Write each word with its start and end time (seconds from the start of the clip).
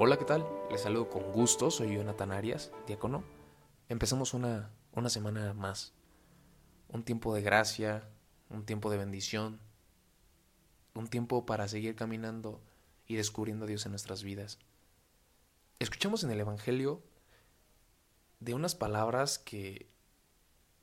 Hola, 0.00 0.16
¿qué 0.16 0.24
tal? 0.24 0.46
Les 0.70 0.82
saludo 0.82 1.10
con 1.10 1.32
gusto, 1.32 1.72
soy 1.72 1.96
Jonathan 1.96 2.30
Arias, 2.30 2.70
diácono. 2.86 3.24
Empezamos 3.88 4.32
una, 4.32 4.70
una 4.92 5.10
semana 5.10 5.52
más. 5.54 5.92
Un 6.86 7.02
tiempo 7.02 7.34
de 7.34 7.42
gracia, 7.42 8.08
un 8.48 8.64
tiempo 8.64 8.90
de 8.90 8.96
bendición, 8.96 9.58
un 10.94 11.08
tiempo 11.08 11.46
para 11.46 11.66
seguir 11.66 11.96
caminando 11.96 12.62
y 13.08 13.16
descubriendo 13.16 13.64
a 13.64 13.68
Dios 13.68 13.86
en 13.86 13.90
nuestras 13.90 14.22
vidas. 14.22 14.60
Escuchamos 15.80 16.22
en 16.22 16.30
el 16.30 16.38
Evangelio 16.38 17.02
de 18.38 18.54
unas 18.54 18.76
palabras 18.76 19.40
que 19.40 19.90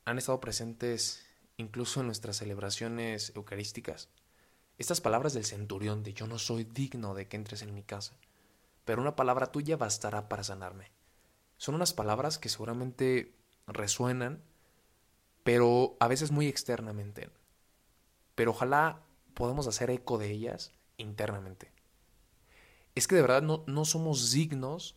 han 0.04 0.18
estado 0.18 0.40
presentes 0.40 1.24
incluso 1.56 2.00
en 2.00 2.06
nuestras 2.06 2.36
celebraciones 2.36 3.32
eucarísticas. 3.34 4.10
Estas 4.76 5.00
palabras 5.00 5.32
del 5.32 5.46
centurión 5.46 6.02
de 6.02 6.12
yo 6.12 6.26
no 6.26 6.38
soy 6.38 6.64
digno 6.64 7.14
de 7.14 7.28
que 7.28 7.38
entres 7.38 7.62
en 7.62 7.72
mi 7.72 7.82
casa 7.82 8.14
pero 8.86 9.02
una 9.02 9.16
palabra 9.16 9.52
tuya 9.52 9.76
bastará 9.76 10.30
para 10.30 10.44
sanarme. 10.44 10.92
Son 11.58 11.74
unas 11.74 11.92
palabras 11.92 12.38
que 12.38 12.48
seguramente 12.48 13.34
resuenan, 13.66 14.42
pero 15.42 15.96
a 16.00 16.08
veces 16.08 16.30
muy 16.30 16.46
externamente. 16.46 17.28
Pero 18.34 18.52
ojalá 18.52 19.02
podamos 19.34 19.66
hacer 19.66 19.90
eco 19.90 20.18
de 20.18 20.30
ellas 20.30 20.72
internamente. 20.96 21.72
Es 22.94 23.08
que 23.08 23.16
de 23.16 23.22
verdad 23.22 23.42
no, 23.42 23.64
no 23.66 23.84
somos 23.84 24.30
dignos 24.30 24.96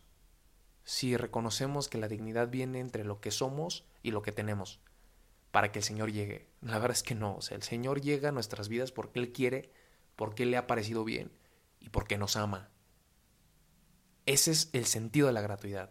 si 0.84 1.16
reconocemos 1.16 1.88
que 1.88 1.98
la 1.98 2.08
dignidad 2.08 2.48
viene 2.48 2.78
entre 2.78 3.04
lo 3.04 3.20
que 3.20 3.32
somos 3.32 3.84
y 4.02 4.12
lo 4.12 4.22
que 4.22 4.32
tenemos 4.32 4.80
para 5.50 5.72
que 5.72 5.80
el 5.80 5.84
Señor 5.84 6.12
llegue. 6.12 6.46
La 6.60 6.78
verdad 6.78 6.96
es 6.96 7.02
que 7.02 7.16
no, 7.16 7.34
o 7.34 7.42
sea, 7.42 7.56
el 7.56 7.64
Señor 7.64 8.00
llega 8.00 8.28
a 8.28 8.32
nuestras 8.32 8.68
vidas 8.68 8.92
porque 8.92 9.18
Él 9.18 9.32
quiere, 9.32 9.72
porque 10.14 10.44
Él 10.44 10.52
le 10.52 10.58
ha 10.58 10.68
parecido 10.68 11.04
bien 11.04 11.32
y 11.80 11.88
porque 11.88 12.18
nos 12.18 12.36
ama. 12.36 12.70
Ese 14.30 14.52
es 14.52 14.70
el 14.74 14.86
sentido 14.86 15.26
de 15.26 15.32
la 15.32 15.40
gratuidad. 15.40 15.90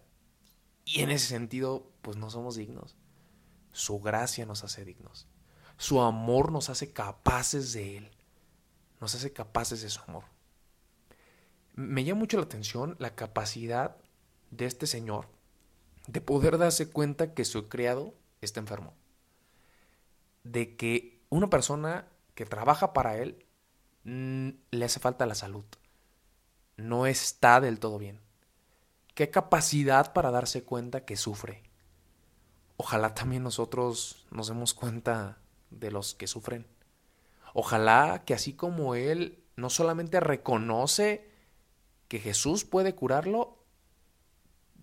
Y 0.85 1.01
en 1.01 1.09
ese 1.11 1.27
sentido, 1.27 1.91
pues 2.01 2.15
no 2.15 2.29
somos 2.29 2.55
dignos. 2.55 2.95
Su 3.73 3.99
gracia 3.99 4.45
nos 4.45 4.63
hace 4.63 4.85
dignos. 4.85 5.27
Su 5.75 5.99
amor 5.99 6.49
nos 6.49 6.69
hace 6.69 6.93
capaces 6.93 7.73
de 7.73 7.97
Él. 7.97 8.11
Nos 9.01 9.13
hace 9.13 9.33
capaces 9.33 9.81
de 9.81 9.89
su 9.89 9.99
amor. 10.07 10.23
Me 11.73 12.05
llama 12.05 12.19
mucho 12.19 12.37
la 12.37 12.43
atención 12.43 12.95
la 12.97 13.13
capacidad 13.13 13.97
de 14.51 14.67
este 14.67 14.87
Señor 14.87 15.27
de 16.07 16.21
poder 16.21 16.57
darse 16.57 16.89
cuenta 16.89 17.33
que 17.33 17.43
su 17.43 17.67
criado 17.67 18.13
está 18.39 18.61
enfermo. 18.61 18.93
De 20.45 20.77
que 20.77 21.25
una 21.27 21.49
persona 21.49 22.07
que 22.35 22.45
trabaja 22.45 22.93
para 22.93 23.17
Él 23.17 23.45
mm, 24.05 24.51
le 24.71 24.85
hace 24.85 25.01
falta 25.01 25.25
la 25.25 25.35
salud. 25.35 25.65
No 26.77 27.05
está 27.05 27.59
del 27.59 27.81
todo 27.81 27.97
bien 27.97 28.28
qué 29.13 29.29
capacidad 29.29 30.13
para 30.13 30.31
darse 30.31 30.63
cuenta 30.63 31.05
que 31.05 31.17
sufre. 31.17 31.63
Ojalá 32.77 33.13
también 33.13 33.43
nosotros 33.43 34.25
nos 34.31 34.47
demos 34.47 34.73
cuenta 34.73 35.39
de 35.69 35.91
los 35.91 36.15
que 36.15 36.27
sufren. 36.27 36.65
Ojalá 37.53 38.23
que 38.25 38.33
así 38.33 38.53
como 38.53 38.95
Él 38.95 39.43
no 39.55 39.69
solamente 39.69 40.19
reconoce 40.19 41.29
que 42.07 42.19
Jesús 42.19 42.63
puede 42.63 42.95
curarlo, 42.95 43.63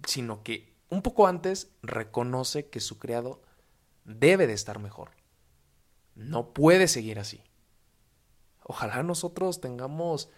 sino 0.06 0.42
que 0.42 0.76
un 0.88 1.02
poco 1.02 1.26
antes 1.26 1.70
reconoce 1.82 2.68
que 2.68 2.80
su 2.80 2.98
criado 2.98 3.42
debe 4.04 4.46
de 4.46 4.52
estar 4.52 4.78
mejor. 4.78 5.10
No 6.14 6.52
puede 6.52 6.88
seguir 6.88 7.18
así. 7.18 7.42
Ojalá 8.62 9.02
nosotros 9.02 9.60
tengamos 9.60 10.28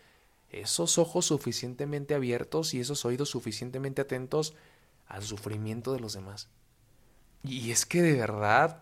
esos 0.51 0.99
ojos 0.99 1.27
suficientemente 1.27 2.15
abiertos 2.15 2.75
y 2.75 2.81
esos 2.81 3.05
oídos 3.05 3.31
suficientemente 3.31 4.03
atentos 4.03 4.55
al 5.07 5.23
sufrimiento 5.23 5.93
de 5.93 6.01
los 6.01 6.15
demás. 6.15 6.49
Y 7.43 7.71
es 7.71 7.87
que 7.87 8.03
de 8.03 8.15
verdad 8.15 8.81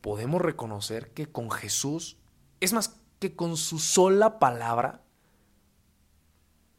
podemos 0.00 0.40
reconocer 0.40 1.10
que 1.12 1.26
con 1.26 1.50
Jesús, 1.50 2.16
es 2.60 2.72
más 2.72 2.96
que 3.18 3.34
con 3.34 3.56
su 3.56 3.78
sola 3.78 4.38
palabra, 4.38 5.02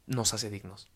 nos 0.06 0.34
hace 0.34 0.50
dignos. 0.50 0.88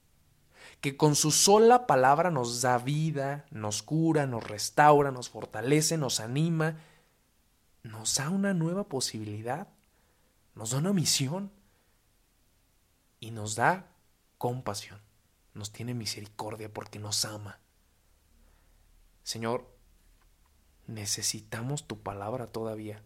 Que 0.81 0.97
con 0.97 1.15
su 1.15 1.31
sola 1.31 1.87
palabra 1.87 2.31
nos 2.31 2.63
da 2.63 2.79
vida, 2.79 3.45
nos 3.51 3.83
cura, 3.83 4.27
nos 4.27 4.45
restaura, 4.45 5.11
nos 5.11 5.29
fortalece, 5.29 5.99
nos 5.99 6.21
anima, 6.21 6.79
nos 7.83 8.17
da 8.17 8.31
una 8.31 8.55
nueva 8.55 8.89
posibilidad, 8.89 9.69
nos 10.55 10.71
da 10.71 10.79
una 10.79 10.93
misión 10.93 11.53
y 13.23 13.31
nos 13.31 13.55
da 13.55 13.87
compasión, 14.37 15.01
nos 15.55 15.71
tiene 15.71 15.95
misericordia 15.95 16.75
porque 16.75 16.99
nos 16.99 17.25
ama. 17.25 17.61
Señor, 19.23 19.73
necesitamos 20.89 21.87
tu 21.87 22.03
palabra 22.03 22.49
todavía. 22.49 23.01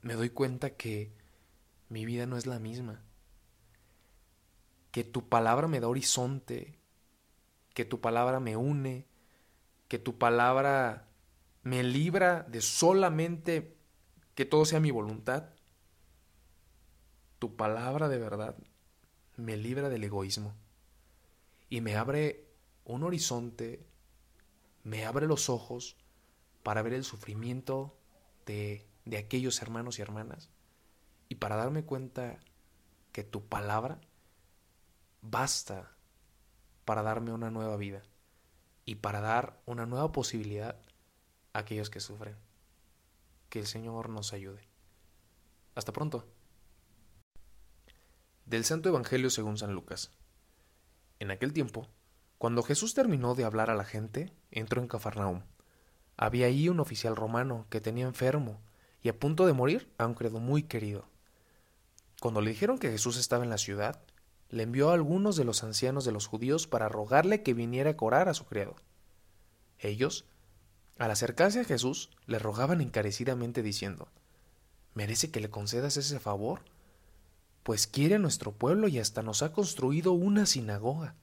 Me 0.00 0.14
doy 0.14 0.30
cuenta 0.30 0.70
que 0.78 1.12
mi 1.90 2.06
vida 2.06 2.24
no 2.24 2.38
es 2.38 2.46
la 2.46 2.58
misma, 2.58 3.02
que 4.92 5.04
tu 5.04 5.28
palabra 5.28 5.68
me 5.68 5.80
da 5.80 5.88
horizonte, 5.88 6.78
que 7.74 7.84
tu 7.84 8.00
palabra 8.00 8.40
me 8.40 8.56
une, 8.56 9.06
que 9.88 9.98
tu 9.98 10.16
palabra 10.16 11.06
me 11.64 11.82
libra 11.82 12.44
de 12.44 12.62
solamente 12.62 13.76
que 14.34 14.46
todo 14.46 14.64
sea 14.64 14.80
mi 14.80 14.90
voluntad. 14.90 15.50
Tu 17.38 17.56
palabra 17.56 18.08
de 18.08 18.18
verdad 18.18 18.56
me 19.40 19.56
libra 19.56 19.88
del 19.88 20.04
egoísmo 20.04 20.54
y 21.68 21.80
me 21.80 21.96
abre 21.96 22.46
un 22.84 23.02
horizonte, 23.02 23.86
me 24.84 25.04
abre 25.04 25.26
los 25.26 25.48
ojos 25.48 25.96
para 26.62 26.82
ver 26.82 26.92
el 26.92 27.04
sufrimiento 27.04 27.96
de, 28.46 28.86
de 29.04 29.18
aquellos 29.18 29.60
hermanos 29.62 29.98
y 29.98 30.02
hermanas 30.02 30.50
y 31.28 31.36
para 31.36 31.56
darme 31.56 31.84
cuenta 31.84 32.40
que 33.12 33.24
tu 33.24 33.46
palabra 33.46 34.00
basta 35.22 35.96
para 36.84 37.02
darme 37.02 37.32
una 37.32 37.50
nueva 37.50 37.76
vida 37.76 38.02
y 38.84 38.96
para 38.96 39.20
dar 39.20 39.60
una 39.66 39.86
nueva 39.86 40.10
posibilidad 40.12 40.80
a 41.52 41.60
aquellos 41.60 41.90
que 41.90 42.00
sufren. 42.00 42.36
Que 43.48 43.60
el 43.60 43.66
Señor 43.66 44.08
nos 44.08 44.32
ayude. 44.32 44.68
Hasta 45.74 45.92
pronto. 45.92 46.26
Del 48.50 48.64
Santo 48.64 48.88
Evangelio 48.88 49.30
según 49.30 49.58
San 49.58 49.74
Lucas. 49.74 50.10
En 51.20 51.30
aquel 51.30 51.52
tiempo, 51.52 51.86
cuando 52.36 52.64
Jesús 52.64 52.94
terminó 52.94 53.36
de 53.36 53.44
hablar 53.44 53.70
a 53.70 53.76
la 53.76 53.84
gente, 53.84 54.32
entró 54.50 54.82
en 54.82 54.88
Cafarnaum. 54.88 55.42
Había 56.16 56.46
ahí 56.46 56.68
un 56.68 56.80
oficial 56.80 57.14
romano 57.14 57.68
que 57.70 57.80
tenía 57.80 58.06
enfermo 58.06 58.60
y 59.02 59.08
a 59.08 59.16
punto 59.16 59.46
de 59.46 59.52
morir 59.52 59.88
a 59.98 60.06
un 60.06 60.14
credo 60.14 60.40
muy 60.40 60.64
querido. 60.64 61.06
Cuando 62.20 62.40
le 62.40 62.50
dijeron 62.50 62.78
que 62.78 62.90
Jesús 62.90 63.18
estaba 63.18 63.44
en 63.44 63.50
la 63.50 63.56
ciudad, 63.56 64.02
le 64.48 64.64
envió 64.64 64.90
a 64.90 64.94
algunos 64.94 65.36
de 65.36 65.44
los 65.44 65.62
ancianos 65.62 66.04
de 66.04 66.10
los 66.10 66.26
judíos 66.26 66.66
para 66.66 66.88
rogarle 66.88 67.44
que 67.44 67.54
viniera 67.54 67.90
a 67.90 67.96
curar 67.96 68.28
a 68.28 68.34
su 68.34 68.46
criado. 68.46 68.74
Ellos, 69.78 70.24
al 70.98 71.12
acercarse 71.12 71.60
a 71.60 71.64
Jesús, 71.64 72.10
le 72.26 72.40
rogaban 72.40 72.80
encarecidamente 72.80 73.62
diciendo 73.62 74.08
¿Merece 74.94 75.30
que 75.30 75.38
le 75.38 75.50
concedas 75.50 75.96
ese 75.96 76.18
favor? 76.18 76.62
Pues 77.62 77.86
quiere 77.86 78.18
nuestro 78.18 78.52
pueblo 78.52 78.88
y 78.88 78.98
hasta 78.98 79.22
nos 79.22 79.42
ha 79.42 79.52
construido 79.52 80.12
una 80.12 80.46
sinagoga. 80.46 81.14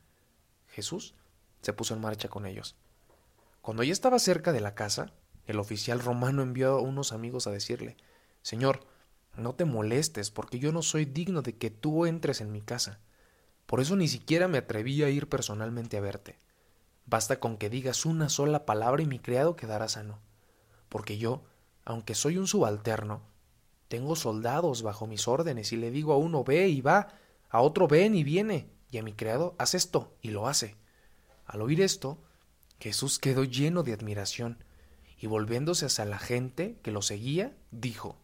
Jesús 0.68 1.16
se 1.62 1.74
puso 1.74 1.94
en 1.94 2.02
marcha 2.02 2.30
con 2.30 2.46
ellos. 2.46 2.76
Cuando 3.62 3.84
ya 3.84 3.92
estaba 3.92 4.20
cerca 4.20 4.52
de 4.54 4.62
la 4.62 4.76
casa, 4.76 5.12
el 5.46 5.60
oficial 5.60 6.00
romano 6.00 6.42
envió 6.42 6.74
a 6.74 6.82
unos 6.82 7.12
amigos 7.12 7.48
a 7.48 7.52
decirle 7.52 7.98
Señor, 8.42 8.86
no 9.36 9.56
te 9.56 9.66
molestes, 9.66 10.32
porque 10.32 10.60
yo 10.60 10.72
no 10.72 10.82
soy 10.82 11.06
digno 11.06 11.42
de 11.42 11.56
que 11.58 11.70
tú 11.70 12.06
entres 12.06 12.42
en 12.42 12.52
mi 12.52 12.62
casa. 12.62 13.00
Por 13.66 13.82
eso 13.82 13.96
ni 13.96 14.08
siquiera 14.08 14.48
me 14.48 14.58
atreví 14.58 15.04
a 15.04 15.10
ir 15.10 15.28
personalmente 15.28 15.98
a 15.98 16.02
verte. 16.02 16.40
Basta 17.06 17.40
con 17.40 17.58
que 17.58 17.70
digas 17.70 18.06
una 18.06 18.30
sola 18.30 18.66
palabra 18.66 19.04
y 19.04 19.06
mi 19.06 19.20
criado 19.20 19.56
quedará 19.56 19.90
sano. 19.90 20.20
Porque 20.90 21.18
yo, 21.18 21.44
aunque 21.86 22.16
soy 22.16 22.38
un 22.38 22.48
subalterno, 22.48 23.22
tengo 23.88 24.16
soldados 24.16 24.82
bajo 24.82 25.08
mis 25.08 25.28
órdenes 25.28 25.72
y 25.72 25.78
le 25.78 25.92
digo 25.92 26.14
a 26.14 26.18
uno 26.18 26.44
ve 26.44 26.68
y 26.68 26.82
va, 26.82 27.08
a 27.50 27.62
otro 27.62 27.88
ven 27.88 28.16
y 28.16 28.24
viene, 28.24 28.70
y 28.92 28.98
a 28.98 29.04
mi 29.04 29.14
criado 29.14 29.56
haz 29.58 29.74
esto 29.74 30.16
y 30.22 30.30
lo 30.30 30.48
hace. 30.48 30.76
Al 31.46 31.62
oír 31.62 31.82
esto, 31.82 32.18
Jesús 32.80 33.20
quedó 33.20 33.44
lleno 33.44 33.84
de 33.84 33.94
admiración 33.94 34.64
y 35.20 35.28
volviéndose 35.28 35.86
hacia 35.86 36.06
la 36.06 36.20
gente 36.20 36.78
que 36.84 36.92
lo 36.92 37.02
seguía, 37.02 37.56
dijo, 37.72 38.18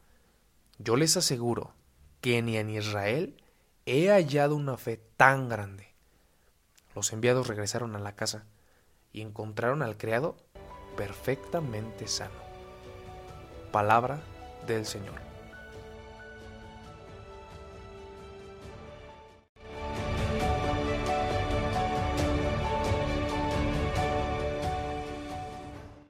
Yo 0.77 0.95
les 0.95 1.17
aseguro 1.17 1.73
que 2.21 2.41
ni 2.41 2.57
en 2.57 2.69
Israel 2.69 3.41
he 3.85 4.09
hallado 4.09 4.55
una 4.55 4.77
fe 4.77 4.97
tan 5.17 5.49
grande. 5.49 5.93
Los 6.95 7.11
enviados 7.11 7.47
regresaron 7.47 7.95
a 7.95 7.99
la 7.99 8.15
casa 8.15 8.45
y 9.11 9.21
encontraron 9.21 9.81
al 9.81 9.97
criado 9.97 10.37
perfectamente 10.95 12.07
sano. 12.07 12.43
Palabra 13.71 14.21
del 14.67 14.85
Señor. 14.85 15.32